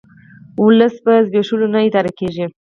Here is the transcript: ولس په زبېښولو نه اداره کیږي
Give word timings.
ولس 0.63 0.93
په 1.05 1.13
زبېښولو 1.25 1.65
نه 1.73 1.79
اداره 1.87 2.11
کیږي 2.19 2.45